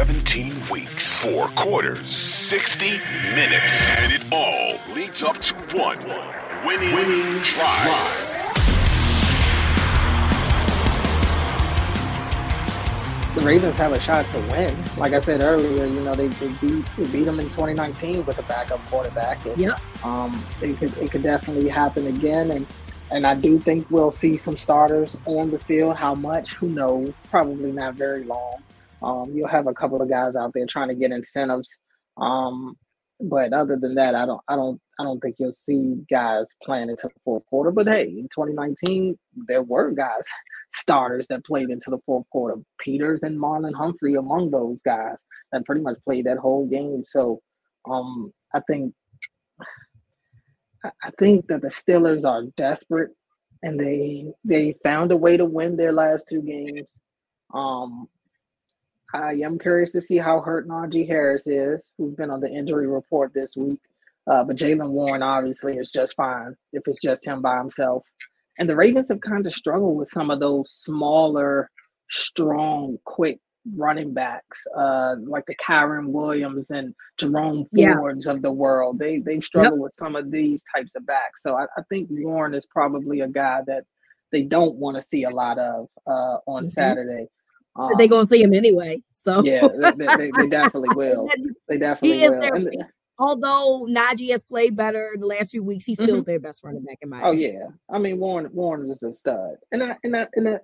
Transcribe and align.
17 0.00 0.66
weeks, 0.70 1.22
four 1.22 1.48
quarters, 1.48 2.08
60 2.08 2.86
minutes, 3.34 3.86
and 3.98 4.10
it 4.10 4.24
all 4.32 4.94
leads 4.94 5.22
up 5.22 5.36
to 5.36 5.54
one 5.76 5.98
winning, 6.64 6.94
winning 6.94 7.42
drive. 7.42 8.36
the 13.34 13.42
Ravens 13.42 13.76
have 13.76 13.92
a 13.92 14.00
shot 14.00 14.24
to 14.32 14.38
win. 14.48 14.74
Like 14.96 15.12
I 15.12 15.20
said 15.20 15.44
earlier, 15.44 15.84
you 15.84 16.00
know 16.00 16.14
they, 16.14 16.28
they 16.28 16.48
beat 16.48 16.86
they 16.96 17.04
beat 17.08 17.24
them 17.24 17.38
in 17.38 17.50
2019 17.50 18.24
with 18.24 18.38
a 18.38 18.42
backup 18.44 18.80
quarterback. 18.86 19.44
And, 19.44 19.60
yep. 19.60 19.78
Um, 20.02 20.42
it 20.62 20.78
could 20.78 20.96
it 20.96 21.10
could 21.10 21.22
definitely 21.22 21.68
happen 21.68 22.06
again, 22.06 22.52
and 22.52 22.66
and 23.10 23.26
I 23.26 23.34
do 23.34 23.58
think 23.60 23.90
we'll 23.90 24.12
see 24.12 24.38
some 24.38 24.56
starters 24.56 25.14
on 25.26 25.50
the 25.50 25.58
field. 25.58 25.96
How 25.96 26.14
much? 26.14 26.54
Who 26.54 26.70
knows? 26.70 27.12
Probably 27.30 27.70
not 27.70 27.96
very 27.96 28.24
long. 28.24 28.62
Um, 29.02 29.32
you'll 29.34 29.48
have 29.48 29.66
a 29.66 29.74
couple 29.74 30.00
of 30.00 30.08
guys 30.08 30.34
out 30.36 30.52
there 30.54 30.66
trying 30.66 30.88
to 30.88 30.94
get 30.94 31.12
incentives. 31.12 31.68
Um, 32.16 32.76
but 33.20 33.52
other 33.52 33.76
than 33.76 33.94
that, 33.96 34.14
I 34.14 34.24
don't 34.24 34.40
I 34.48 34.56
don't 34.56 34.80
I 34.98 35.04
don't 35.04 35.20
think 35.20 35.36
you'll 35.38 35.54
see 35.54 35.96
guys 36.10 36.46
playing 36.64 36.88
into 36.88 37.08
the 37.08 37.20
fourth 37.24 37.44
quarter. 37.46 37.70
But 37.70 37.88
hey, 37.88 38.04
in 38.04 38.28
2019, 38.34 39.18
there 39.46 39.62
were 39.62 39.90
guys 39.90 40.24
starters 40.74 41.26
that 41.28 41.44
played 41.44 41.70
into 41.70 41.90
the 41.90 41.98
fourth 42.06 42.28
quarter. 42.30 42.56
Peters 42.78 43.22
and 43.22 43.38
Marlon 43.38 43.74
Humphrey 43.74 44.14
among 44.14 44.50
those 44.50 44.80
guys 44.82 45.18
that 45.52 45.64
pretty 45.66 45.82
much 45.82 45.98
played 46.04 46.26
that 46.26 46.38
whole 46.38 46.66
game. 46.66 47.04
So 47.06 47.40
um, 47.88 48.32
I 48.54 48.60
think 48.66 48.94
I 50.84 51.10
think 51.18 51.46
that 51.48 51.60
the 51.60 51.68
Steelers 51.68 52.24
are 52.24 52.44
desperate 52.56 53.10
and 53.62 53.78
they 53.78 54.32
they 54.44 54.74
found 54.82 55.12
a 55.12 55.16
way 55.16 55.36
to 55.36 55.44
win 55.44 55.76
their 55.76 55.92
last 55.92 56.26
two 56.28 56.42
games. 56.42 56.88
Um, 57.52 58.08
I 59.12 59.32
am 59.44 59.58
curious 59.58 59.92
to 59.92 60.02
see 60.02 60.18
how 60.18 60.40
hurt 60.40 60.68
Najee 60.68 61.06
Harris 61.06 61.46
is, 61.46 61.80
who's 61.98 62.14
been 62.14 62.30
on 62.30 62.40
the 62.40 62.50
injury 62.50 62.86
report 62.86 63.32
this 63.34 63.56
week. 63.56 63.80
Uh, 64.26 64.44
but 64.44 64.56
Jaylen 64.56 64.90
Warren 64.90 65.22
obviously 65.22 65.76
is 65.76 65.90
just 65.90 66.14
fine 66.14 66.54
if 66.72 66.82
it's 66.86 67.00
just 67.02 67.24
him 67.24 67.42
by 67.42 67.58
himself. 67.58 68.04
And 68.58 68.68
the 68.68 68.76
Ravens 68.76 69.08
have 69.08 69.20
kind 69.20 69.46
of 69.46 69.54
struggled 69.54 69.96
with 69.96 70.08
some 70.08 70.30
of 70.30 70.38
those 70.38 70.70
smaller, 70.70 71.70
strong, 72.10 72.98
quick 73.04 73.40
running 73.74 74.12
backs, 74.12 74.64
uh, 74.76 75.16
like 75.22 75.46
the 75.46 75.56
Kyren 75.56 76.08
Williams 76.08 76.70
and 76.70 76.94
Jerome 77.18 77.66
Fords 77.74 78.26
yeah. 78.26 78.32
of 78.32 78.42
the 78.42 78.52
world. 78.52 78.98
They 78.98 79.18
they've 79.18 79.44
struggled 79.44 79.78
yep. 79.78 79.82
with 79.82 79.92
some 79.92 80.16
of 80.16 80.30
these 80.30 80.62
types 80.74 80.92
of 80.94 81.06
backs. 81.06 81.42
So 81.42 81.56
I, 81.56 81.64
I, 81.76 81.82
think 81.88 82.08
Warren 82.10 82.54
is 82.54 82.66
probably 82.66 83.20
a 83.20 83.28
guy 83.28 83.60
that 83.66 83.84
they 84.32 84.42
don't 84.42 84.76
want 84.76 84.96
to 84.96 85.02
see 85.02 85.24
a 85.24 85.30
lot 85.30 85.58
of 85.58 85.88
uh, 86.06 86.38
on 86.46 86.64
mm-hmm. 86.64 86.66
Saturday. 86.66 87.26
Um, 87.76 87.90
they're 87.96 88.08
gonna 88.08 88.28
see 88.28 88.42
him 88.42 88.54
anyway. 88.54 89.02
So 89.12 89.44
yeah, 89.44 89.66
they, 89.68 90.06
they, 90.06 90.30
they 90.36 90.48
definitely 90.50 90.90
will. 90.94 91.28
They 91.68 91.78
definitely 91.78 92.28
will. 92.28 92.40
Their, 92.40 92.90
although 93.18 93.86
Najee 93.88 94.30
has 94.30 94.42
played 94.42 94.76
better 94.76 95.14
the 95.16 95.26
last 95.26 95.50
few 95.50 95.62
weeks, 95.62 95.84
he's 95.84 95.96
still 95.96 96.16
mm-hmm. 96.16 96.22
their 96.22 96.40
best 96.40 96.64
running 96.64 96.84
back 96.84 96.98
in 97.02 97.10
my. 97.10 97.22
Oh 97.22 97.30
opinion. 97.30 97.54
yeah, 97.60 97.94
I 97.94 97.98
mean 97.98 98.18
Warren 98.18 98.50
Warren 98.52 98.90
is 98.90 99.02
a 99.02 99.14
stud, 99.14 99.56
and 99.70 99.82
I 99.82 99.96
and 100.02 100.16
I 100.16 100.26
and 100.34 100.48
I, 100.48 100.58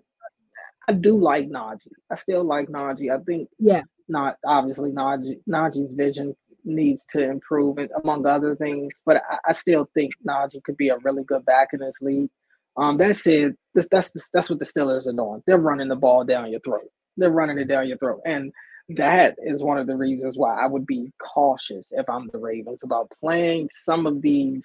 I 0.88 0.92
do 0.92 1.18
like 1.18 1.48
Najee. 1.48 1.92
I 2.10 2.16
still 2.16 2.44
like 2.44 2.68
Najee. 2.68 3.14
I 3.14 3.22
think 3.22 3.48
yeah, 3.58 3.82
not 4.08 4.36
obviously 4.44 4.90
Najee 4.90 5.40
Najee's 5.48 5.92
vision 5.94 6.34
needs 6.64 7.04
to 7.12 7.22
improve, 7.22 7.78
and 7.78 7.90
among 8.02 8.26
other 8.26 8.56
things, 8.56 8.92
but 9.04 9.22
I, 9.30 9.50
I 9.50 9.52
still 9.52 9.88
think 9.94 10.14
Najee 10.26 10.64
could 10.64 10.76
be 10.76 10.88
a 10.88 10.98
really 10.98 11.22
good 11.22 11.44
back 11.44 11.68
in 11.72 11.80
this 11.80 11.96
league. 12.00 12.30
Um, 12.78 12.98
that 12.98 13.16
said, 13.16 13.54
this, 13.74 13.88
that's 13.90 14.12
that's 14.32 14.50
what 14.50 14.58
the 14.58 14.64
Steelers 14.64 15.06
are 15.06 15.12
doing. 15.12 15.42
They're 15.46 15.58
running 15.58 15.88
the 15.88 15.96
ball 15.96 16.24
down 16.24 16.50
your 16.50 16.60
throat. 16.60 16.88
They're 17.16 17.30
running 17.30 17.58
it 17.58 17.68
down 17.68 17.88
your 17.88 17.98
throat, 17.98 18.20
and 18.24 18.52
that 18.90 19.36
is 19.38 19.62
one 19.62 19.78
of 19.78 19.86
the 19.86 19.96
reasons 19.96 20.36
why 20.36 20.62
I 20.62 20.66
would 20.66 20.86
be 20.86 21.12
cautious 21.18 21.86
if 21.90 22.08
I'm 22.08 22.28
the 22.32 22.38
Ravens 22.38 22.84
about 22.84 23.10
playing 23.20 23.68
some 23.72 24.06
of 24.06 24.22
these 24.22 24.62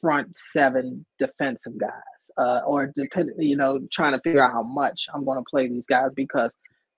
front 0.00 0.36
seven 0.36 1.04
defensive 1.18 1.78
guys, 1.78 2.30
uh, 2.38 2.60
or 2.66 2.92
depending, 2.96 3.38
you 3.38 3.56
know, 3.56 3.80
trying 3.92 4.12
to 4.12 4.20
figure 4.20 4.42
out 4.42 4.52
how 4.52 4.62
much 4.62 5.06
I'm 5.14 5.24
going 5.24 5.38
to 5.38 5.44
play 5.48 5.68
these 5.68 5.86
guys 5.86 6.10
because 6.14 6.50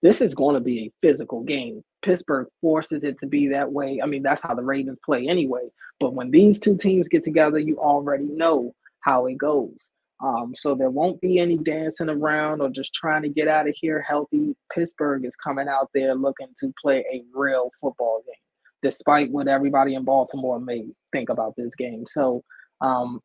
this 0.02 0.20
is 0.20 0.34
going 0.34 0.54
to 0.54 0.60
be 0.60 0.86
a 0.86 1.06
physical 1.06 1.42
game. 1.42 1.82
Pittsburgh 2.02 2.48
forces 2.60 3.04
it 3.04 3.18
to 3.20 3.26
be 3.26 3.48
that 3.48 3.70
way. 3.70 4.00
I 4.02 4.06
mean, 4.06 4.22
that's 4.22 4.42
how 4.42 4.54
the 4.54 4.62
Ravens 4.62 4.98
play 5.04 5.28
anyway. 5.28 5.68
But 6.00 6.14
when 6.14 6.30
these 6.30 6.58
two 6.58 6.76
teams 6.76 7.08
get 7.08 7.22
together, 7.22 7.58
you 7.58 7.78
already 7.78 8.24
know 8.24 8.74
how 9.00 9.26
it 9.26 9.38
goes. 9.38 9.76
Um, 10.22 10.54
so 10.56 10.74
there 10.76 10.90
won't 10.90 11.20
be 11.20 11.40
any 11.40 11.58
dancing 11.58 12.08
around 12.08 12.60
or 12.60 12.70
just 12.70 12.94
trying 12.94 13.22
to 13.22 13.28
get 13.28 13.48
out 13.48 13.68
of 13.68 13.74
here 13.76 14.00
healthy. 14.00 14.54
Pittsburgh 14.72 15.24
is 15.24 15.34
coming 15.34 15.68
out 15.68 15.90
there 15.94 16.14
looking 16.14 16.48
to 16.60 16.72
play 16.80 17.04
a 17.12 17.24
real 17.34 17.70
football 17.80 18.22
game, 18.24 18.34
despite 18.82 19.32
what 19.32 19.48
everybody 19.48 19.94
in 19.94 20.04
Baltimore 20.04 20.60
may 20.60 20.86
think 21.12 21.28
about 21.28 21.54
this 21.56 21.74
game. 21.74 22.04
So 22.08 22.44
um, 22.80 23.20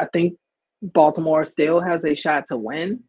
I 0.00 0.06
think 0.06 0.34
Baltimore 0.82 1.44
still 1.44 1.80
has 1.80 2.04
a 2.04 2.16
shot 2.16 2.44
to 2.48 2.56
win. 2.56 3.04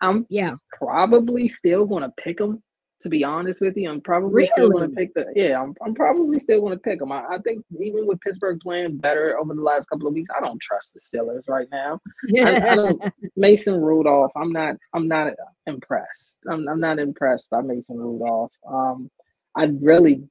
I'm 0.00 0.26
yeah 0.28 0.56
probably 0.76 1.48
still 1.48 1.86
going 1.86 2.02
to 2.02 2.12
pick 2.18 2.38
them 2.38 2.60
to 3.02 3.08
be 3.08 3.24
honest 3.24 3.60
with 3.60 3.76
you, 3.76 3.90
I'm 3.90 4.00
probably 4.00 4.32
really? 4.32 4.50
still 4.50 4.70
going 4.70 4.88
to 4.88 4.96
pick 4.96 5.12
the. 5.14 5.26
Yeah, 5.34 5.60
I'm, 5.60 5.74
I'm 5.84 5.94
probably 5.94 6.40
still 6.40 6.60
going 6.60 6.72
to 6.72 6.78
pick 6.78 7.00
them. 7.00 7.12
I, 7.12 7.24
I, 7.30 7.38
think 7.38 7.64
even 7.80 8.06
with 8.06 8.20
Pittsburgh 8.20 8.60
playing 8.60 8.98
better 8.98 9.38
over 9.38 9.54
the 9.54 9.62
last 9.62 9.88
couple 9.88 10.06
of 10.06 10.14
weeks, 10.14 10.30
I 10.36 10.40
don't 10.40 10.60
trust 10.60 10.94
the 10.94 11.00
Steelers 11.00 11.42
right 11.48 11.68
now. 11.70 12.00
I, 12.36 12.76
I 13.04 13.12
Mason 13.36 13.80
Rudolph, 13.80 14.32
I'm 14.36 14.52
not. 14.52 14.76
I'm 14.94 15.08
not 15.08 15.32
impressed. 15.66 16.36
I'm, 16.50 16.68
I'm 16.68 16.80
not 16.80 16.98
impressed 16.98 17.48
by 17.50 17.60
Mason 17.60 17.98
Rudolph. 17.98 18.52
Um, 18.66 19.10
I 19.56 19.64
really. 19.80 20.24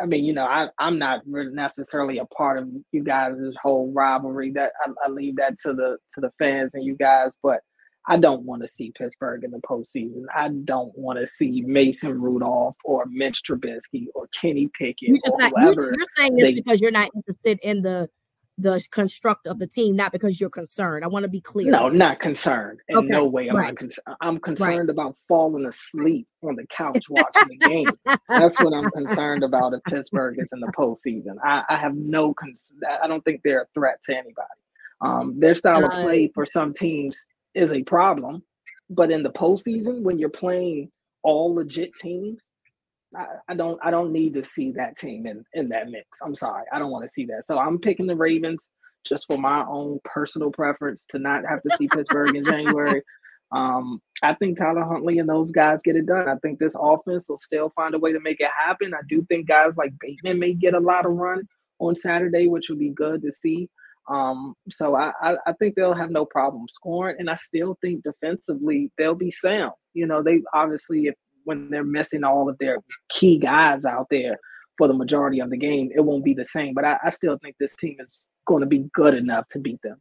I 0.00 0.04
mean, 0.04 0.26
you 0.26 0.34
know, 0.34 0.44
I, 0.44 0.68
I'm 0.78 0.98
not 0.98 1.22
necessarily 1.26 2.18
a 2.18 2.26
part 2.26 2.58
of 2.58 2.68
you 2.92 3.02
guys' 3.02 3.36
whole 3.62 3.90
rivalry. 3.92 4.52
That 4.52 4.72
I, 4.84 4.90
I 5.06 5.08
leave 5.10 5.36
that 5.36 5.58
to 5.60 5.72
the 5.72 5.96
to 6.14 6.20
the 6.20 6.30
fans 6.38 6.72
and 6.74 6.84
you 6.84 6.94
guys, 6.94 7.30
but 7.42 7.60
I 8.06 8.16
don't 8.16 8.42
want 8.42 8.62
to 8.62 8.68
see 8.68 8.92
Pittsburgh 8.96 9.44
in 9.44 9.50
the 9.50 9.58
postseason. 9.58 10.24
I 10.34 10.48
don't 10.64 10.96
want 10.96 11.18
to 11.18 11.26
see 11.26 11.62
Mason 11.66 12.20
Rudolph 12.20 12.76
or 12.84 13.04
Mitch 13.06 13.42
Trubisky 13.42 14.06
or 14.14 14.28
Kenny 14.40 14.68
Pickett 14.78 15.08
you're 15.08 15.18
or 15.30 15.38
not, 15.38 15.52
whoever. 15.56 15.92
You're 15.96 16.06
saying 16.16 16.36
this 16.36 16.44
they, 16.44 16.54
because 16.54 16.80
you're 16.80 16.90
not 16.90 17.10
interested 17.14 17.58
in 17.62 17.82
the 17.82 18.08
the 18.60 18.84
construct 18.90 19.46
of 19.46 19.60
the 19.60 19.68
team, 19.68 19.94
not 19.94 20.10
because 20.10 20.40
you're 20.40 20.50
concerned. 20.50 21.04
I 21.04 21.08
want 21.08 21.22
to 21.22 21.28
be 21.28 21.40
clear. 21.40 21.70
No, 21.70 21.88
not 21.88 22.18
concerned. 22.18 22.80
In 22.88 22.98
okay. 22.98 23.06
no 23.06 23.24
way 23.24 23.48
am 23.48 23.56
right. 23.56 23.70
I 23.70 23.74
concerned. 23.74 24.16
I'm 24.20 24.40
concerned 24.40 24.88
right. 24.88 24.90
about 24.90 25.16
falling 25.28 25.64
asleep 25.64 26.26
on 26.42 26.56
the 26.56 26.66
couch 26.66 27.04
watching 27.08 27.48
the 27.48 27.68
game. 27.68 27.90
That's 28.28 28.58
what 28.60 28.74
I'm 28.74 28.90
concerned 28.90 29.44
about 29.44 29.74
if 29.74 29.84
Pittsburgh 29.84 30.36
is 30.40 30.52
in 30.52 30.58
the 30.60 30.72
postseason. 30.76 31.36
I, 31.42 31.62
I 31.68 31.76
have 31.76 31.94
no 31.94 32.34
concern. 32.34 32.80
I 33.00 33.06
don't 33.06 33.24
think 33.24 33.42
they're 33.44 33.62
a 33.62 33.66
threat 33.74 34.02
to 34.04 34.12
anybody. 34.12 34.48
Um, 35.00 35.38
their 35.38 35.54
style 35.54 35.84
uh, 35.84 35.86
of 35.86 35.92
play 36.02 36.28
for 36.34 36.44
some 36.44 36.72
teams 36.72 37.24
is 37.54 37.72
a 37.72 37.82
problem. 37.82 38.42
But 38.90 39.10
in 39.10 39.22
the 39.22 39.30
postseason, 39.30 40.02
when 40.02 40.18
you're 40.18 40.28
playing 40.28 40.90
all 41.22 41.54
legit 41.54 41.94
teams, 41.94 42.38
I, 43.16 43.26
I, 43.48 43.54
don't 43.54 43.78
I 43.82 43.90
don't 43.90 44.12
need 44.12 44.34
to 44.34 44.44
see 44.44 44.72
that 44.72 44.96
team 44.96 45.26
in, 45.26 45.44
in 45.54 45.68
that 45.70 45.88
mix. 45.88 46.06
I'm 46.22 46.34
sorry. 46.34 46.64
I 46.72 46.78
don't 46.78 46.90
want 46.90 47.04
to 47.04 47.12
see 47.12 47.26
that. 47.26 47.46
So 47.46 47.58
I'm 47.58 47.78
picking 47.78 48.06
the 48.06 48.16
Ravens 48.16 48.60
just 49.06 49.26
for 49.26 49.38
my 49.38 49.64
own 49.66 49.98
personal 50.04 50.50
preference 50.50 51.04
to 51.10 51.18
not 51.18 51.44
have 51.48 51.62
to 51.62 51.76
see 51.76 51.88
Pittsburgh 51.88 52.36
in 52.36 52.44
January. 52.44 53.02
Um, 53.50 54.02
I 54.22 54.34
think 54.34 54.58
Tyler 54.58 54.84
Huntley 54.84 55.18
and 55.18 55.28
those 55.28 55.50
guys 55.50 55.80
get 55.82 55.96
it 55.96 56.06
done. 56.06 56.28
I 56.28 56.36
think 56.42 56.58
this 56.58 56.76
offense 56.78 57.28
will 57.28 57.38
still 57.38 57.72
find 57.74 57.94
a 57.94 57.98
way 57.98 58.12
to 58.12 58.20
make 58.20 58.40
it 58.40 58.50
happen. 58.54 58.92
I 58.92 59.00
do 59.08 59.24
think 59.28 59.48
guys 59.48 59.72
like 59.76 59.92
Bateman 60.00 60.38
may 60.38 60.52
get 60.52 60.74
a 60.74 60.80
lot 60.80 61.06
of 61.06 61.12
run 61.12 61.48
on 61.78 61.96
Saturday, 61.96 62.46
which 62.46 62.66
would 62.68 62.78
be 62.78 62.90
good 62.90 63.22
to 63.22 63.32
see. 63.32 63.70
Um, 64.08 64.54
so 64.70 64.96
I, 64.96 65.12
I, 65.22 65.52
think 65.58 65.74
they'll 65.74 65.94
have 65.94 66.10
no 66.10 66.24
problem 66.24 66.66
scoring, 66.72 67.16
and 67.18 67.28
I 67.28 67.36
still 67.36 67.76
think 67.82 68.02
defensively 68.02 68.90
they'll 68.96 69.14
be 69.14 69.30
sound. 69.30 69.72
You 69.92 70.06
know, 70.06 70.22
they 70.22 70.40
obviously 70.54 71.06
if 71.06 71.14
when 71.44 71.68
they're 71.70 71.84
missing 71.84 72.24
all 72.24 72.48
of 72.48 72.56
their 72.58 72.78
key 73.10 73.38
guys 73.38 73.84
out 73.84 74.06
there 74.10 74.38
for 74.78 74.88
the 74.88 74.94
majority 74.94 75.40
of 75.40 75.50
the 75.50 75.58
game, 75.58 75.90
it 75.94 76.00
won't 76.00 76.24
be 76.24 76.34
the 76.34 76.46
same. 76.46 76.74
But 76.74 76.84
I, 76.84 76.98
I 77.04 77.10
still 77.10 77.38
think 77.42 77.56
this 77.58 77.76
team 77.76 77.96
is 78.00 78.26
going 78.46 78.60
to 78.60 78.66
be 78.66 78.88
good 78.94 79.14
enough 79.14 79.46
to 79.48 79.58
beat 79.58 79.80
them 79.82 80.00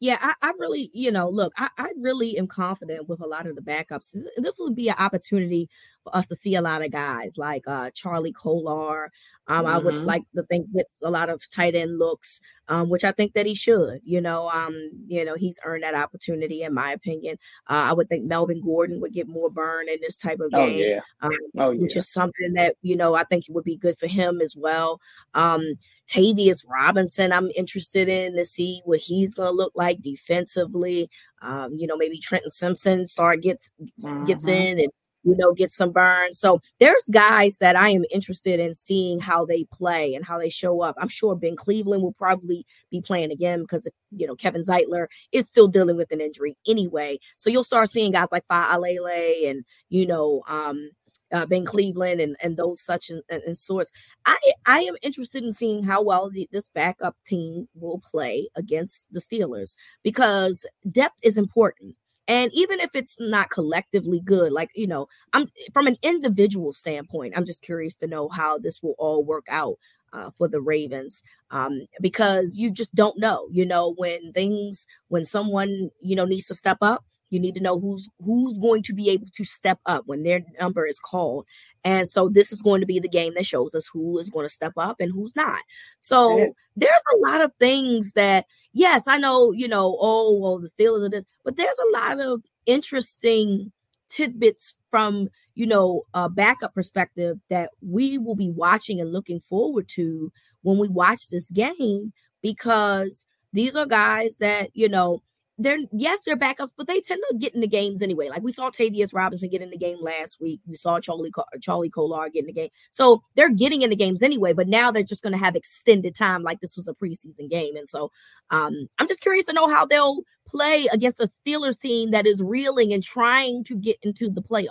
yeah, 0.00 0.18
I, 0.20 0.34
I, 0.42 0.52
really, 0.58 0.90
you 0.92 1.10
know, 1.10 1.28
look, 1.28 1.52
I, 1.56 1.70
I, 1.76 1.90
really 1.98 2.38
am 2.38 2.46
confident 2.46 3.08
with 3.08 3.20
a 3.20 3.26
lot 3.26 3.46
of 3.46 3.56
the 3.56 3.62
backups. 3.62 4.14
This 4.36 4.54
would 4.58 4.76
be 4.76 4.88
an 4.88 4.94
opportunity 4.98 5.68
for 6.08 6.16
us 6.16 6.26
to 6.26 6.36
see 6.36 6.54
a 6.54 6.62
lot 6.62 6.84
of 6.84 6.90
guys 6.90 7.34
like 7.36 7.62
uh, 7.66 7.90
Charlie 7.94 8.32
Kolar. 8.32 9.10
Um, 9.46 9.64
mm-hmm. 9.64 9.74
I 9.74 9.78
would 9.78 9.94
mm-hmm. 9.94 10.06
like 10.06 10.22
to 10.36 10.42
think 10.44 10.72
gets 10.72 10.92
a 11.02 11.10
lot 11.10 11.30
of 11.30 11.42
tight 11.50 11.74
end 11.74 11.98
looks, 11.98 12.40
um, 12.68 12.90
which 12.90 13.04
I 13.04 13.12
think 13.12 13.32
that 13.32 13.46
he 13.46 13.54
should. 13.54 14.00
You 14.04 14.20
know, 14.20 14.48
um, 14.50 14.90
you 15.06 15.24
know, 15.24 15.34
he's 15.36 15.60
earned 15.64 15.84
that 15.84 15.94
opportunity 15.94 16.62
in 16.62 16.74
my 16.74 16.92
opinion. 16.92 17.38
Uh, 17.68 17.88
I 17.88 17.92
would 17.92 18.08
think 18.08 18.24
Melvin 18.24 18.62
Gordon 18.62 19.00
would 19.00 19.12
get 19.12 19.28
more 19.28 19.50
burn 19.50 19.88
in 19.88 19.98
this 20.00 20.16
type 20.16 20.40
of 20.40 20.50
oh, 20.52 20.66
game, 20.66 20.84
oh, 20.84 20.88
yeah. 20.88 21.00
Um, 21.22 21.30
oh, 21.58 21.70
yeah. 21.70 21.80
which 21.80 21.96
is 21.96 22.10
something 22.10 22.52
that 22.54 22.76
you 22.82 22.96
know 22.96 23.14
I 23.14 23.24
think 23.24 23.44
would 23.48 23.64
be 23.64 23.76
good 23.76 23.98
for 23.98 24.06
him 24.06 24.40
as 24.40 24.54
well. 24.56 25.00
Um, 25.34 25.74
Tavius 26.08 26.64
Robinson, 26.68 27.32
I'm 27.32 27.50
interested 27.54 28.08
in 28.08 28.34
to 28.36 28.44
see 28.44 28.80
what 28.84 29.00
he's 29.00 29.34
going 29.34 29.50
to 29.50 29.54
look 29.54 29.72
like 29.74 30.00
defensively. 30.00 31.10
Um, 31.42 31.74
you 31.76 31.86
know, 31.86 31.96
maybe 31.96 32.18
Trenton 32.18 32.50
Simpson 32.50 33.06
start 33.06 33.42
gets 33.42 33.70
mm-hmm. 34.02 34.24
gets 34.24 34.46
in 34.46 34.78
and 34.78 34.88
you 35.28 35.36
know, 35.36 35.52
get 35.52 35.70
some 35.70 35.92
burn. 35.92 36.32
So 36.32 36.60
there's 36.80 37.04
guys 37.10 37.58
that 37.58 37.76
I 37.76 37.90
am 37.90 38.04
interested 38.10 38.60
in 38.60 38.72
seeing 38.72 39.20
how 39.20 39.44
they 39.44 39.64
play 39.64 40.14
and 40.14 40.24
how 40.24 40.38
they 40.38 40.48
show 40.48 40.80
up. 40.80 40.96
I'm 40.98 41.08
sure 41.08 41.36
Ben 41.36 41.54
Cleveland 41.54 42.02
will 42.02 42.14
probably 42.14 42.64
be 42.90 43.02
playing 43.02 43.30
again 43.30 43.60
because 43.60 43.86
you 44.10 44.26
know 44.26 44.34
Kevin 44.34 44.62
Zeitler 44.62 45.06
is 45.32 45.46
still 45.46 45.68
dealing 45.68 45.96
with 45.96 46.10
an 46.12 46.22
injury 46.22 46.56
anyway. 46.66 47.18
So 47.36 47.50
you'll 47.50 47.64
start 47.64 47.90
seeing 47.90 48.12
guys 48.12 48.28
like 48.32 48.48
Faalele 48.50 49.50
and 49.50 49.64
you 49.90 50.06
know 50.06 50.42
um 50.48 50.90
uh, 51.30 51.44
Ben 51.44 51.66
Cleveland 51.66 52.22
and, 52.22 52.36
and 52.42 52.56
those 52.56 52.80
such 52.80 53.10
and, 53.10 53.22
and, 53.28 53.42
and, 53.42 53.58
sorts. 53.58 53.92
I 54.24 54.38
I 54.64 54.80
am 54.80 54.94
interested 55.02 55.44
in 55.44 55.52
seeing 55.52 55.84
how 55.84 56.02
well 56.02 56.30
the, 56.30 56.48
this 56.52 56.70
backup 56.74 57.16
team 57.26 57.68
will 57.74 57.98
play 57.98 58.48
against 58.56 59.04
the 59.10 59.20
Steelers 59.20 59.76
because 60.02 60.64
depth 60.90 61.18
is 61.22 61.36
important. 61.36 61.96
And 62.28 62.52
even 62.54 62.78
if 62.80 62.94
it's 62.94 63.16
not 63.18 63.50
collectively 63.50 64.20
good, 64.20 64.52
like, 64.52 64.70
you 64.74 64.86
know, 64.86 65.08
I'm 65.32 65.46
from 65.72 65.86
an 65.86 65.96
individual 66.02 66.72
standpoint, 66.74 67.34
I'm 67.36 67.46
just 67.46 67.62
curious 67.62 67.94
to 67.96 68.06
know 68.06 68.28
how 68.28 68.58
this 68.58 68.82
will 68.82 68.94
all 68.98 69.24
work 69.24 69.46
out 69.48 69.78
uh, 70.12 70.30
for 70.36 70.46
the 70.48 70.60
Ravens 70.60 71.22
um, 71.50 71.86
because 72.00 72.56
you 72.58 72.70
just 72.70 72.94
don't 72.94 73.18
know, 73.18 73.48
you 73.50 73.64
know, 73.66 73.94
when 73.96 74.32
things, 74.32 74.86
when 75.08 75.24
someone, 75.24 75.90
you 76.00 76.16
know, 76.16 76.26
needs 76.26 76.46
to 76.48 76.54
step 76.54 76.78
up, 76.82 77.04
you 77.30 77.38
need 77.38 77.54
to 77.54 77.60
know 77.60 77.78
who's 77.78 78.08
who's 78.24 78.58
going 78.58 78.82
to 78.84 78.94
be 78.94 79.10
able 79.10 79.26
to 79.36 79.44
step 79.44 79.78
up 79.86 80.04
when 80.06 80.22
their 80.22 80.44
number 80.60 80.86
is 80.86 80.98
called. 80.98 81.46
And 81.84 82.08
so 82.08 82.28
this 82.28 82.52
is 82.52 82.62
going 82.62 82.80
to 82.80 82.86
be 82.86 82.98
the 82.98 83.08
game 83.08 83.34
that 83.34 83.46
shows 83.46 83.74
us 83.74 83.88
who 83.92 84.18
is 84.18 84.30
going 84.30 84.46
to 84.46 84.52
step 84.52 84.72
up 84.76 85.00
and 85.00 85.12
who's 85.12 85.34
not. 85.36 85.60
So 85.98 86.52
there's 86.76 87.02
a 87.14 87.30
lot 87.30 87.40
of 87.40 87.52
things 87.58 88.12
that 88.12 88.46
yes, 88.72 89.06
I 89.06 89.18
know, 89.18 89.52
you 89.52 89.68
know, 89.68 89.96
oh 90.00 90.38
well 90.38 90.58
the 90.58 90.68
Steelers 90.68 91.06
are 91.06 91.10
this, 91.10 91.24
but 91.44 91.56
there's 91.56 91.78
a 91.78 91.98
lot 91.98 92.20
of 92.20 92.42
interesting 92.66 93.72
tidbits 94.08 94.76
from 94.90 95.28
you 95.54 95.66
know 95.66 96.02
a 96.14 96.28
backup 96.28 96.74
perspective 96.74 97.38
that 97.50 97.70
we 97.82 98.18
will 98.18 98.36
be 98.36 98.50
watching 98.50 99.00
and 99.00 99.12
looking 99.12 99.40
forward 99.40 99.86
to 99.88 100.32
when 100.62 100.78
we 100.78 100.88
watch 100.88 101.28
this 101.28 101.48
game 101.50 102.12
because 102.42 103.24
these 103.52 103.76
are 103.76 103.86
guys 103.86 104.36
that 104.36 104.70
you 104.74 104.88
know 104.88 105.22
they're 105.58 105.78
yes, 105.92 106.20
they're 106.24 106.36
backups, 106.36 106.70
but 106.76 106.86
they 106.86 107.00
tend 107.00 107.20
to 107.30 107.36
get 107.36 107.54
in 107.54 107.60
the 107.60 107.66
games 107.66 108.00
anyway. 108.00 108.28
Like 108.28 108.42
we 108.42 108.52
saw 108.52 108.70
Tavius 108.70 109.12
Robinson 109.12 109.48
get 109.48 109.60
in 109.60 109.70
the 109.70 109.76
game 109.76 109.98
last 110.00 110.40
week. 110.40 110.60
We 110.66 110.76
saw 110.76 111.00
Charlie 111.00 111.32
Charlie 111.60 111.90
Kolar 111.90 112.28
get 112.30 112.40
in 112.40 112.46
the 112.46 112.52
game. 112.52 112.70
So 112.90 113.22
they're 113.34 113.50
getting 113.50 113.82
in 113.82 113.90
the 113.90 113.96
games 113.96 114.22
anyway, 114.22 114.52
but 114.52 114.68
now 114.68 114.92
they're 114.92 115.02
just 115.02 115.22
going 115.22 115.32
to 115.32 115.38
have 115.38 115.56
extended 115.56 116.14
time 116.14 116.42
like 116.42 116.60
this 116.60 116.76
was 116.76 116.86
a 116.86 116.94
preseason 116.94 117.50
game. 117.50 117.76
And 117.76 117.88
so 117.88 118.10
um, 118.50 118.88
I'm 118.98 119.08
just 119.08 119.20
curious 119.20 119.46
to 119.46 119.52
know 119.52 119.68
how 119.68 119.84
they'll 119.84 120.20
play 120.46 120.86
against 120.92 121.20
a 121.20 121.28
Steelers 121.28 121.78
team 121.78 122.12
that 122.12 122.26
is 122.26 122.40
reeling 122.40 122.92
and 122.92 123.02
trying 123.02 123.64
to 123.64 123.76
get 123.76 123.98
into 124.02 124.30
the 124.30 124.42
playoffs. 124.42 124.68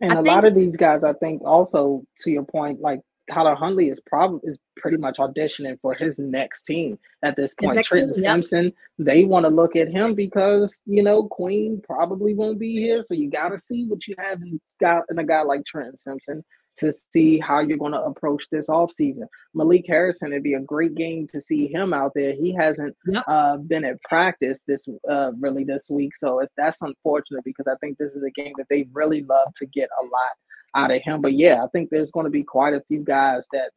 And 0.00 0.12
I 0.12 0.20
a 0.20 0.22
think, 0.22 0.34
lot 0.34 0.44
of 0.44 0.54
these 0.54 0.76
guys, 0.76 1.04
I 1.04 1.14
think, 1.14 1.42
also 1.44 2.04
to 2.20 2.30
your 2.30 2.44
point, 2.44 2.80
like 2.80 3.00
Tyler 3.30 3.54
Huntley 3.54 3.88
is 3.88 4.00
probably 4.04 4.40
is 4.44 4.58
pretty 4.76 4.96
much 4.96 5.16
auditioning 5.18 5.78
for 5.80 5.94
his 5.94 6.18
next 6.18 6.62
team 6.62 6.98
at 7.22 7.36
this 7.36 7.54
point. 7.54 7.84
Trenton 7.84 8.14
team, 8.14 8.22
Simpson, 8.22 8.64
yep. 8.64 8.74
they 8.98 9.24
want 9.24 9.44
to 9.44 9.50
look 9.50 9.76
at 9.76 9.88
him 9.88 10.14
because 10.14 10.78
you 10.86 11.02
know 11.02 11.24
Queen 11.28 11.80
probably 11.84 12.34
won't 12.34 12.58
be 12.58 12.76
here, 12.76 13.04
so 13.06 13.14
you 13.14 13.30
got 13.30 13.50
to 13.50 13.58
see 13.58 13.86
what 13.86 14.06
you 14.06 14.14
have 14.18 14.40
in, 14.42 14.60
got 14.80 15.04
in 15.10 15.18
a 15.18 15.24
guy 15.24 15.42
like 15.42 15.64
Trenton 15.64 15.98
Simpson 15.98 16.44
to 16.78 16.92
see 17.12 17.38
how 17.38 17.60
you're 17.60 17.78
going 17.78 17.92
to 17.92 18.00
approach 18.00 18.44
this 18.50 18.68
offseason. 18.68 19.26
Malik 19.54 19.84
Harrison, 19.86 20.32
it'd 20.32 20.42
be 20.42 20.54
a 20.54 20.60
great 20.60 20.94
game 20.94 21.28
to 21.32 21.40
see 21.40 21.66
him 21.66 21.92
out 21.92 22.12
there. 22.14 22.32
He 22.32 22.54
hasn't 22.54 22.96
yep. 23.06 23.24
uh, 23.28 23.58
been 23.58 23.84
at 23.84 24.02
practice 24.02 24.62
this 24.66 24.86
uh, 25.10 25.32
really 25.38 25.64
this 25.64 25.86
week, 25.90 26.12
so 26.16 26.40
it's 26.40 26.52
that's 26.56 26.80
unfortunate 26.80 27.44
because 27.44 27.66
I 27.66 27.76
think 27.80 27.98
this 27.98 28.14
is 28.14 28.22
a 28.22 28.30
game 28.30 28.52
that 28.56 28.66
they 28.70 28.86
really 28.92 29.22
love 29.24 29.54
to 29.56 29.66
get 29.66 29.88
a 30.00 30.04
lot 30.04 30.32
out 30.74 30.94
of 30.94 31.02
him. 31.02 31.20
But 31.20 31.34
yeah, 31.34 31.62
I 31.62 31.66
think 31.68 31.90
there's 31.90 32.10
going 32.10 32.24
to 32.24 32.30
be 32.30 32.44
quite 32.44 32.74
a 32.74 32.82
few 32.88 33.04
guys 33.04 33.44
that 33.52 33.70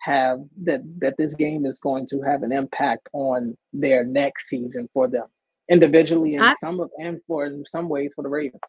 have 0.00 0.40
that 0.64 0.80
that 0.98 1.16
this 1.16 1.34
game 1.34 1.66
is 1.66 1.78
going 1.78 2.06
to 2.08 2.20
have 2.22 2.42
an 2.42 2.52
impact 2.52 3.08
on 3.12 3.56
their 3.72 4.04
next 4.04 4.48
season 4.48 4.88
for 4.92 5.08
them 5.08 5.26
individually 5.68 6.34
and 6.34 6.44
I, 6.44 6.54
some 6.54 6.80
of 6.80 6.90
and 6.98 7.20
for 7.26 7.46
in 7.46 7.64
some 7.68 7.88
ways 7.88 8.10
for 8.14 8.22
the 8.22 8.28
Ravens. 8.28 8.60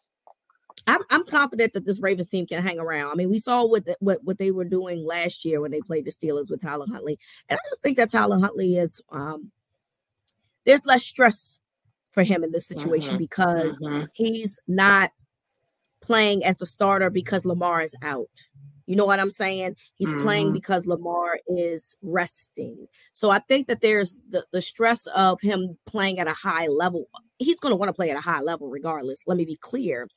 I'm, 0.86 1.00
I'm 1.10 1.24
confident 1.24 1.74
that 1.74 1.84
this 1.86 2.00
Ravens 2.00 2.28
team 2.28 2.46
can 2.46 2.62
hang 2.62 2.80
around. 2.80 3.12
I 3.12 3.14
mean, 3.14 3.30
we 3.30 3.38
saw 3.38 3.64
what, 3.64 3.84
the, 3.84 3.96
what 4.00 4.18
what 4.24 4.38
they 4.38 4.50
were 4.50 4.64
doing 4.64 5.04
last 5.04 5.44
year 5.44 5.60
when 5.60 5.70
they 5.70 5.80
played 5.80 6.04
the 6.04 6.10
Steelers 6.10 6.50
with 6.50 6.62
Tyler 6.62 6.86
Huntley, 6.90 7.18
and 7.48 7.58
I 7.58 7.68
just 7.68 7.82
think 7.82 7.96
that 7.98 8.10
Tyler 8.10 8.38
Huntley 8.38 8.76
is 8.76 9.00
um, 9.10 9.52
there's 10.64 10.84
less 10.84 11.04
stress 11.04 11.60
for 12.10 12.22
him 12.22 12.44
in 12.44 12.52
this 12.52 12.66
situation 12.66 13.12
mm-hmm. 13.12 13.18
because 13.18 13.70
mm-hmm. 13.82 14.04
he's 14.14 14.60
not 14.68 15.10
playing 16.00 16.44
as 16.44 16.60
a 16.60 16.66
starter 16.66 17.10
because 17.10 17.44
Lamar 17.44 17.82
is 17.82 17.94
out. 18.02 18.28
You 18.86 18.96
know 18.96 19.06
what 19.06 19.20
I'm 19.20 19.30
saying? 19.30 19.76
He's 19.94 20.08
mm-hmm. 20.08 20.22
playing 20.22 20.52
because 20.52 20.86
Lamar 20.86 21.38
is 21.46 21.96
resting. 22.02 22.86
So 23.12 23.30
I 23.30 23.38
think 23.40 23.68
that 23.68 23.80
there's 23.80 24.20
the, 24.28 24.44
the 24.52 24.60
stress 24.60 25.06
of 25.06 25.40
him 25.40 25.78
playing 25.86 26.18
at 26.18 26.28
a 26.28 26.32
high 26.32 26.66
level. 26.66 27.08
He's 27.38 27.60
going 27.60 27.72
to 27.72 27.76
want 27.76 27.88
to 27.88 27.94
play 27.94 28.10
at 28.10 28.16
a 28.16 28.20
high 28.20 28.40
level 28.40 28.68
regardless. 28.68 29.20
Let 29.26 29.36
me 29.36 29.44
be 29.44 29.56
clear. 29.56 30.08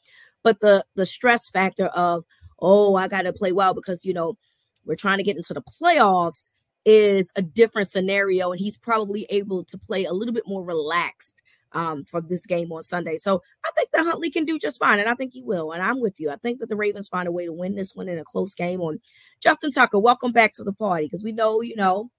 But 0.44 0.60
the 0.60 0.86
the 0.96 1.06
stress 1.06 1.50
factor 1.50 1.88
of, 1.88 2.24
oh, 2.60 2.96
I 2.96 3.08
got 3.08 3.24
to 3.24 3.34
play 3.34 3.52
well 3.52 3.74
because, 3.74 4.06
you 4.06 4.14
know, 4.14 4.38
we're 4.86 4.96
trying 4.96 5.18
to 5.18 5.24
get 5.24 5.38
into 5.38 5.54
the 5.54 5.62
playoffs 5.62 6.50
is 6.86 7.28
a 7.36 7.42
different 7.42 7.90
scenario. 7.90 8.52
And 8.52 8.60
he's 8.60 8.78
probably 8.78 9.26
able 9.30 9.64
to 9.66 9.78
play 9.78 10.06
a 10.06 10.14
little 10.14 10.34
bit 10.34 10.44
more 10.48 10.64
relaxed 10.64 11.42
um, 11.76 12.06
for 12.06 12.22
this 12.22 12.46
game 12.46 12.72
on 12.72 12.82
Sunday. 12.82 13.18
So 13.18 13.44
I 13.64 13.70
think 13.76 13.92
that 13.92 14.06
Huntley 14.06 14.32
can 14.32 14.46
do 14.46 14.58
just 14.58 14.80
fine, 14.80 15.00
and 15.00 15.10
I 15.10 15.14
think 15.14 15.34
he 15.34 15.44
will. 15.44 15.74
And 15.74 15.84
I'm 15.84 16.00
with 16.00 16.20
you. 16.20 16.32
I 16.32 16.38
think 16.38 16.60
that 16.60 16.70
the 16.70 16.76
Ravens 16.76 17.10
find 17.10 17.28
a 17.28 17.32
way 17.32 17.46
to 17.46 17.54
win 17.54 17.76
this 17.76 17.94
one 17.94 18.10
in 18.10 18.18
a 18.18 18.24
close 18.24 18.56
game. 18.56 18.82
On 18.82 19.00
Justin 19.44 19.72
Tucker, 19.72 20.00
welcome 20.00 20.32
back 20.32 20.54
to 20.54 20.64
the 20.64 20.74
party 20.74 21.06
because 21.06 21.24
we 21.24 21.34
know, 21.34 21.62
you 21.62 21.76
know, 21.76 22.10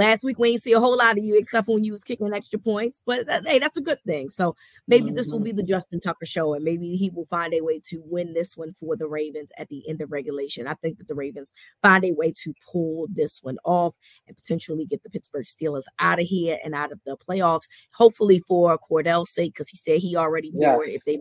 Last 0.00 0.24
week 0.24 0.38
we 0.38 0.52
didn't 0.52 0.62
see 0.62 0.72
a 0.72 0.80
whole 0.80 0.96
lot 0.96 1.18
of 1.18 1.22
you 1.22 1.36
except 1.36 1.68
when 1.68 1.84
you 1.84 1.92
was 1.92 2.02
kicking 2.02 2.32
extra 2.32 2.58
points, 2.58 3.02
but 3.04 3.26
that, 3.26 3.46
hey, 3.46 3.58
that's 3.58 3.76
a 3.76 3.82
good 3.82 4.00
thing. 4.06 4.30
So 4.30 4.56
maybe 4.88 5.08
mm-hmm. 5.08 5.14
this 5.16 5.28
will 5.28 5.40
be 5.40 5.52
the 5.52 5.60
mm-hmm. 5.60 5.68
Justin 5.68 6.00
Tucker 6.00 6.24
show, 6.24 6.54
and 6.54 6.64
maybe 6.64 6.96
he 6.96 7.10
will 7.10 7.26
find 7.26 7.52
a 7.52 7.60
way 7.60 7.82
to 7.90 8.02
win 8.06 8.32
this 8.32 8.56
one 8.56 8.72
for 8.72 8.96
the 8.96 9.06
Ravens 9.06 9.52
at 9.58 9.68
the 9.68 9.86
end 9.86 10.00
of 10.00 10.10
regulation. 10.10 10.66
I 10.66 10.72
think 10.72 10.96
that 10.96 11.08
the 11.08 11.14
Ravens 11.14 11.52
find 11.82 12.02
a 12.06 12.12
way 12.12 12.32
to 12.44 12.54
pull 12.72 13.08
this 13.12 13.40
one 13.42 13.58
off 13.62 13.94
and 14.26 14.34
potentially 14.34 14.86
get 14.86 15.02
the 15.02 15.10
Pittsburgh 15.10 15.44
Steelers 15.44 15.84
out 15.98 16.18
of 16.18 16.26
here 16.26 16.56
and 16.64 16.74
out 16.74 16.92
of 16.92 17.00
the 17.04 17.18
playoffs. 17.18 17.68
Hopefully 17.92 18.42
for 18.48 18.78
Cordell's 18.78 19.34
sake, 19.34 19.52
because 19.52 19.68
he 19.68 19.76
said 19.76 19.98
he 19.98 20.16
already 20.16 20.50
yeah. 20.54 20.76
bored 20.76 20.88
if 20.88 21.04
they. 21.04 21.20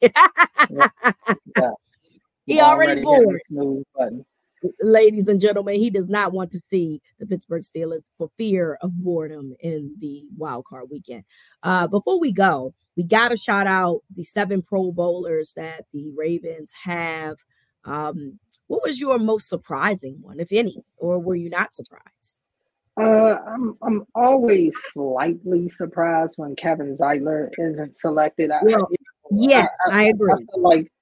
yeah. 0.00 0.88
yeah. 1.58 1.70
He 2.46 2.58
already, 2.58 3.04
already 3.04 3.42
bored 3.50 4.24
ladies 4.80 5.28
and 5.28 5.40
gentlemen, 5.40 5.76
he 5.76 5.90
does 5.90 6.08
not 6.08 6.32
want 6.32 6.52
to 6.52 6.60
see 6.70 7.00
the 7.18 7.26
Pittsburgh 7.26 7.62
Steelers 7.62 8.04
for 8.18 8.30
fear 8.38 8.78
of 8.80 8.94
boredom 9.02 9.54
in 9.60 9.94
the 10.00 10.24
wild 10.36 10.64
card 10.66 10.86
weekend. 10.90 11.24
Uh, 11.62 11.86
before 11.86 12.18
we 12.18 12.32
go, 12.32 12.74
we 12.96 13.02
got 13.02 13.30
to 13.30 13.36
shout 13.36 13.66
out 13.66 14.00
the 14.14 14.24
seven 14.24 14.62
Pro 14.62 14.92
Bowlers 14.92 15.52
that 15.56 15.84
the 15.92 16.10
Ravens 16.16 16.70
have. 16.84 17.36
Um, 17.84 18.38
what 18.66 18.82
was 18.82 19.00
your 19.00 19.18
most 19.18 19.48
surprising 19.48 20.18
one, 20.22 20.40
if 20.40 20.52
any, 20.52 20.84
or 20.96 21.18
were 21.18 21.34
you 21.34 21.50
not 21.50 21.74
surprised? 21.74 22.38
Uh, 22.96 23.36
I'm 23.46 23.76
I'm 23.82 24.04
always 24.14 24.72
slightly 24.92 25.68
surprised 25.68 26.34
when 26.38 26.54
Kevin 26.54 26.96
Zeitler 26.96 27.50
isn't 27.58 27.96
selected. 27.96 28.52
I, 28.52 28.60
well, 28.62 28.88
you 28.90 28.96
know, 29.32 29.48
yes, 29.48 29.68
I, 29.88 29.90
I, 29.90 30.00
I 30.00 30.04
agree. 30.04 30.46
Like 30.56 30.92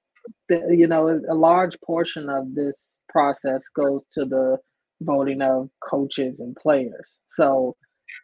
the, 0.49 0.75
you 0.75 0.87
know 0.87 1.21
a 1.29 1.35
large 1.35 1.79
portion 1.85 2.29
of 2.29 2.55
this 2.55 2.75
process 3.13 3.69
goes 3.69 4.03
to 4.15 4.25
the 4.25 4.57
voting 5.01 5.41
of 5.41 5.69
coaches 5.81 6.39
and 6.39 6.55
players. 6.55 7.07
So, 7.31 7.75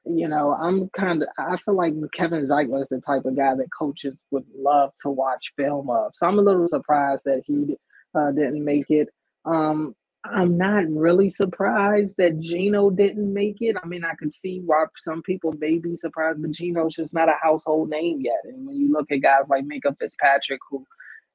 you 0.06 0.28
know, 0.28 0.52
I'm 0.54 0.90
kind 0.90 1.24
of, 1.24 1.30
I 1.38 1.56
feel 1.58 1.76
like 1.76 1.94
Kevin 2.14 2.48
Zeitler 2.48 2.82
is 2.82 2.90
the 2.90 3.02
type 3.02 3.26
of 3.26 3.38
guy 3.38 3.56
that 3.56 3.68
coaches 3.78 4.20
would 4.32 4.46
love 4.54 4.92
to 5.04 5.10
watch 5.10 5.54
film 5.56 5.90
of. 5.90 6.12
So 6.16 6.26
I'm 6.26 6.40
a 6.40 6.42
little 6.42 6.68
surprised 6.68 7.24
that 7.26 7.44
he 7.46 7.78
uh, 8.14 8.32
didn't 8.32 8.64
make 8.64 8.90
it. 8.90 9.08
Um, 9.46 9.96
I'm 10.26 10.58
not 10.58 10.84
really 10.90 11.32
surprised 11.32 12.16
that 12.18 12.42
Geno 12.42 12.90
didn't 12.90 13.34
make 13.34 13.62
it. 13.62 13.78
I 13.82 13.88
mean, 13.88 14.04
I 14.04 14.16
could 14.16 14.34
see 14.34 14.62
why 14.66 14.86
some 15.04 15.22
people 15.22 15.54
may 15.60 15.78
be 15.78 15.96
surprised, 15.96 16.42
but 16.42 16.52
Geno's 16.52 16.96
just 16.96 17.14
not 17.14 17.30
a 17.30 17.36
household 17.42 17.90
name 17.90 18.20
yet. 18.22 18.42
And 18.44 18.68
when 18.68 18.76
you 18.76 18.92
look 18.92 19.10
at 19.12 19.22
guys 19.22 19.44
like 19.48 19.64
Minkah 19.64 19.98
Fitzpatrick, 19.98 20.60
who 20.70 20.86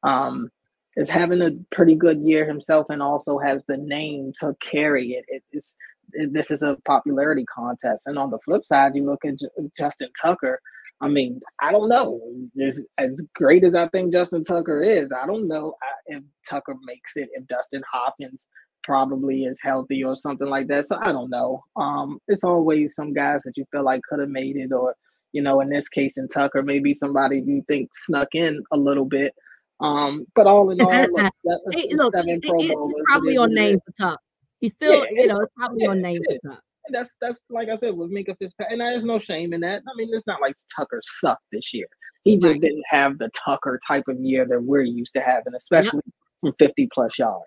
um, 0.03 0.51
is 0.97 1.11
having 1.11 1.43
a 1.43 1.51
pretty 1.75 1.95
good 1.95 2.21
year 2.23 2.47
himself 2.47 2.87
and 2.89 3.03
also 3.03 3.39
has 3.39 3.65
the 3.67 3.77
name 3.77 4.33
to 4.41 4.55
carry 4.61 5.13
it. 5.13 5.25
It 5.29 5.43
is 5.53 5.65
it, 6.13 6.33
this 6.33 6.51
is 6.51 6.63
a 6.63 6.77
popularity 6.85 7.45
contest. 7.45 8.05
And 8.07 8.19
on 8.19 8.31
the 8.31 8.39
flip 8.45 8.65
side, 8.65 8.95
you 8.95 9.05
look 9.05 9.25
at 9.25 9.39
J- 9.39 9.71
Justin 9.77 10.09
Tucker. 10.21 10.61
I 11.01 11.09
mean, 11.09 11.41
I 11.61 11.73
don't 11.73 11.89
know. 11.89 12.21
As, 12.63 12.85
as 12.99 13.21
great 13.35 13.65
as 13.65 13.75
I 13.75 13.89
think 13.89 14.13
Justin 14.13 14.45
Tucker 14.45 14.83
is, 14.83 15.11
I 15.13 15.27
don't 15.27 15.49
know 15.49 15.75
if 16.07 16.23
Tucker 16.49 16.77
makes 16.85 17.17
it. 17.17 17.29
If 17.33 17.47
Dustin 17.47 17.83
Hopkins 17.91 18.45
probably 18.85 19.45
is 19.45 19.59
healthy 19.63 20.05
or 20.05 20.17
something 20.17 20.49
like 20.49 20.69
that. 20.69 20.87
So 20.87 20.99
I 21.03 21.11
don't 21.11 21.31
know. 21.31 21.65
Um, 21.77 22.21
it's 22.29 22.45
always 22.45 22.95
some 22.95 23.13
guys 23.13 23.41
that 23.45 23.57
you 23.57 23.65
feel 23.73 23.83
like 23.83 24.03
could 24.09 24.21
have 24.21 24.29
made 24.29 24.57
it, 24.57 24.73
or 24.73 24.95
you 25.33 25.43
know, 25.43 25.61
in 25.61 25.69
this 25.69 25.89
case, 25.89 26.17
in 26.17 26.29
Tucker, 26.29 26.63
maybe 26.63 26.95
somebody 26.95 27.43
you 27.45 27.65
think 27.67 27.91
snuck 27.95 28.29
in 28.35 28.63
a 28.71 28.77
little 28.77 29.07
bit. 29.07 29.35
Um, 29.81 30.27
but 30.35 30.47
all 30.47 30.71
in 30.71 30.81
all, 30.81 30.91
look, 30.91 31.33
hey, 31.73 31.89
look 31.93 32.13
seven 32.13 32.41
Pro 32.41 32.59
Bowlers. 32.59 32.95
Probably 33.07 33.37
on 33.37 33.55
name 33.55 33.79
for 33.85 33.93
top. 33.93 34.21
He's 34.61 34.73
still, 34.73 35.05
yeah, 35.11 35.23
you 35.23 35.27
know, 35.27 35.41
it's 35.41 35.53
probably 35.57 35.83
yeah, 35.83 35.91
on 35.91 36.01
name 36.01 36.23
for 36.25 36.53
top. 36.53 36.63
That's 36.91 37.17
that's 37.21 37.43
like 37.51 37.69
I 37.69 37.77
said 37.77 37.97
with 37.97 38.11
Minkah 38.11 38.37
Fitzpatrick, 38.39 38.73
and 38.73 38.81
there's 38.81 39.05
no 39.05 39.19
shame 39.19 39.53
in 39.53 39.61
that. 39.61 39.83
I 39.89 39.97
mean, 39.97 40.11
it's 40.13 40.27
not 40.27 40.41
like 40.41 40.55
Tucker 40.75 41.01
sucked 41.03 41.45
this 41.51 41.73
year. 41.73 41.87
He 42.25 42.37
just 42.37 42.47
right. 42.47 42.61
didn't 42.61 42.85
have 42.89 43.19
the 43.19 43.31
Tucker 43.31 43.81
type 43.87 44.05
of 44.09 44.19
year 44.21 44.47
that 44.47 44.63
we're 44.63 44.83
used 44.83 45.15
to 45.15 45.21
having, 45.21 45.55
especially 45.55 46.01
yep. 46.05 46.15
from 46.41 46.53
50 46.59 46.89
plus 46.93 47.19
yards. 47.19 47.45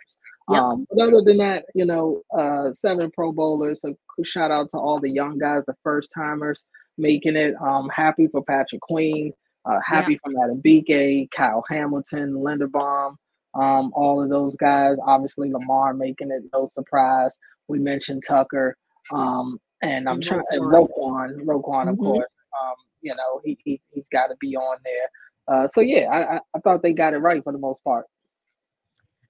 Yep. 0.50 0.62
Um, 0.62 0.88
but 0.90 1.08
other 1.08 1.22
than 1.24 1.38
that, 1.38 1.66
you 1.76 1.86
know, 1.86 2.22
uh, 2.38 2.74
seven 2.74 3.12
Pro 3.12 3.32
Bowlers. 3.32 3.82
A 3.86 3.94
shout 4.24 4.52
out 4.52 4.70
to 4.72 4.78
all 4.78 5.00
the 5.00 5.10
young 5.10 5.38
guys, 5.38 5.64
the 5.68 5.76
first 5.84 6.10
timers 6.16 6.60
making 6.98 7.36
it. 7.36 7.56
Um, 7.62 7.90
happy 7.90 8.28
for 8.28 8.44
Patrick 8.44 8.82
Queen. 8.82 9.34
Uh, 9.68 9.80
happy 9.86 10.14
yep. 10.14 10.22
for 10.24 10.32
Madubuike, 10.32 11.30
Kyle 11.36 11.64
Hamilton, 11.70 12.34
Linderbaum, 12.34 13.16
um, 13.54 13.92
all 13.94 14.22
of 14.24 14.30
those 14.30 14.56
guys. 14.56 14.96
Obviously, 15.06 15.52
Lamar 15.52 15.94
making 15.94 16.32
it 16.32 16.44
no 16.54 16.70
surprise. 16.74 17.32
We 17.68 17.80
mentioned 17.80 18.24
Tucker. 18.28 18.78
Um, 19.12 19.60
and 19.82 20.08
I'm 20.10 20.22
trying 20.22 20.44
and 20.50 20.64
Roquan, 20.64 21.44
Roquan, 21.44 21.90
of 21.90 21.96
mm-hmm. 21.96 22.04
course. 22.04 22.34
Um, 22.62 22.76
you 23.02 23.14
know, 23.16 23.42
he, 23.44 23.58
he 23.64 23.82
he's 23.94 24.06
got 24.12 24.28
to 24.28 24.36
be 24.40 24.56
on 24.56 24.78
there. 24.84 25.10
Uh, 25.48 25.68
so 25.68 25.82
yeah, 25.82 26.10
I, 26.12 26.40
I 26.56 26.60
thought 26.60 26.82
they 26.82 26.94
got 26.94 27.14
it 27.14 27.18
right 27.20 27.44
for 27.44 27.54
the 27.54 27.60
most 27.60 27.84
part. 27.84 28.06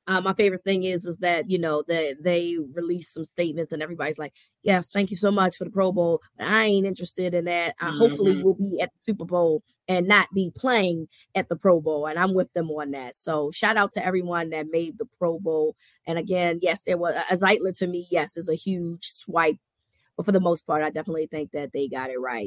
Uh, 0.07 0.21
my 0.21 0.33
favorite 0.33 0.63
thing 0.63 0.85
is 0.85 1.05
is 1.05 1.17
that 1.17 1.49
you 1.49 1.59
know 1.59 1.83
that 1.87 2.15
they 2.21 2.57
release 2.73 3.13
some 3.13 3.25
statements 3.25 3.73
and 3.73 3.83
everybody's 3.83 4.17
like, 4.17 4.33
"Yes, 4.63 4.89
thank 4.91 5.11
you 5.11 5.17
so 5.17 5.31
much 5.31 5.57
for 5.57 5.65
the 5.65 5.69
Pro 5.69 5.91
Bowl, 5.91 6.21
but 6.37 6.47
I 6.47 6.63
ain't 6.63 6.87
interested 6.87 7.33
in 7.33 7.45
that. 7.45 7.75
I 7.81 7.87
mm-hmm. 7.87 7.97
Hopefully, 7.97 8.41
we'll 8.41 8.53
be 8.53 8.79
at 8.79 8.91
the 8.93 9.11
Super 9.11 9.25
Bowl 9.25 9.63
and 9.89 10.07
not 10.07 10.27
be 10.33 10.51
playing 10.55 11.07
at 11.35 11.49
the 11.49 11.57
Pro 11.57 11.81
Bowl." 11.81 12.05
And 12.07 12.17
I'm 12.17 12.33
with 12.33 12.53
them 12.53 12.69
on 12.71 12.91
that. 12.91 13.15
So 13.15 13.51
shout 13.51 13.75
out 13.75 13.91
to 13.93 14.05
everyone 14.05 14.49
that 14.51 14.67
made 14.71 14.97
the 14.97 15.07
Pro 15.19 15.39
Bowl. 15.39 15.75
And 16.05 16.17
again, 16.17 16.59
yes, 16.61 16.81
there 16.81 16.97
was 16.97 17.15
a 17.29 17.37
Zeitler 17.37 17.77
to 17.79 17.87
me. 17.87 18.07
Yes, 18.09 18.37
is 18.37 18.47
a 18.47 18.55
huge 18.55 19.11
swipe, 19.11 19.57
but 20.15 20.25
for 20.25 20.31
the 20.31 20.39
most 20.39 20.65
part, 20.65 20.83
I 20.83 20.89
definitely 20.89 21.27
think 21.27 21.51
that 21.51 21.73
they 21.73 21.89
got 21.89 22.11
it 22.11 22.19
right. 22.19 22.45